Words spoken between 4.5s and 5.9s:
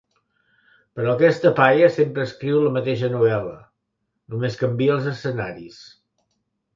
canvia els escenaris.